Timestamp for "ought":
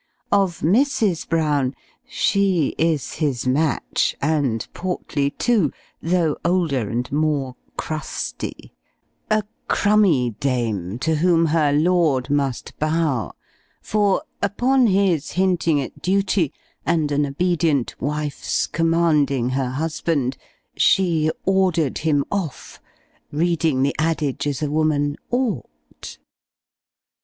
25.29-26.17